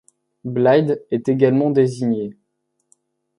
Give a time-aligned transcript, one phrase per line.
[0.45, 2.35] Blyde est également désignée'.